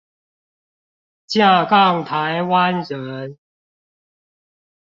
[1.27, 3.37] 正港台灣人